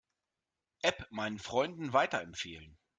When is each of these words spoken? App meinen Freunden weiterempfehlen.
App 0.81 1.11
meinen 1.11 1.37
Freunden 1.37 1.93
weiterempfehlen. 1.93 2.75